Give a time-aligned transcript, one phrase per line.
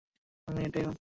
[0.47, 0.89] আমিও এটাই ভাবছি।